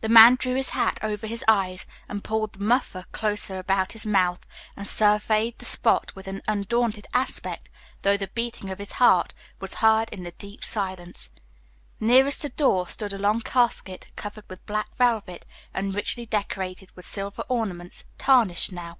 The 0.00 0.08
man 0.08 0.34
drew 0.34 0.56
his 0.56 0.70
hat 0.70 0.98
lower 1.04 1.12
over 1.12 1.28
his 1.28 1.44
eyes, 1.46 1.86
pulled 2.24 2.54
the 2.54 2.58
muffler 2.58 3.04
closer 3.12 3.58
about 3.60 3.92
his 3.92 4.04
mouth, 4.04 4.40
and 4.76 4.88
surveyed 4.88 5.56
the 5.60 5.64
spot 5.64 6.16
with 6.16 6.26
an 6.26 6.42
undaunted 6.48 7.06
aspect, 7.14 7.68
though 8.02 8.16
the 8.16 8.26
beating 8.26 8.70
of 8.70 8.80
his 8.80 8.90
heart 8.98 9.34
was 9.60 9.74
heard 9.74 10.08
in 10.10 10.24
the 10.24 10.32
deep 10.32 10.64
silence. 10.64 11.30
Nearest 12.00 12.42
the 12.42 12.48
door 12.48 12.88
stood 12.88 13.12
a 13.12 13.18
long 13.20 13.40
casket 13.40 14.08
covered 14.16 14.48
with 14.50 14.66
black 14.66 14.96
velvet 14.96 15.46
and 15.72 15.94
richly 15.94 16.26
decorated 16.26 16.90
with 16.96 17.06
silver 17.06 17.44
ornaments, 17.48 18.04
tarnished 18.18 18.72
now. 18.72 18.98